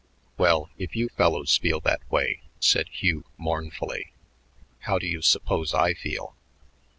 [0.39, 4.11] '""Well, if you fellows feel that way," said Hugh mournfully,
[4.79, 6.35] "how do you suppose I feel?